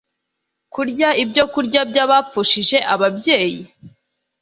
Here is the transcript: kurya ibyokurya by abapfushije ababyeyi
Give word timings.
kurya 0.73 1.09
ibyokurya 1.23 1.81
by 1.89 1.97
abapfushije 2.05 2.77
ababyeyi 2.93 3.61